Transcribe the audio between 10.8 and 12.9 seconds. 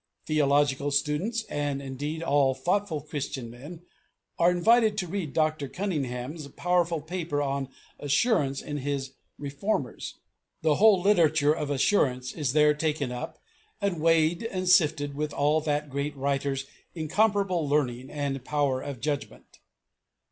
literature of Assurance is there